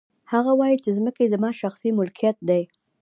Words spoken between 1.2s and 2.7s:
زما شخصي ملکیت دی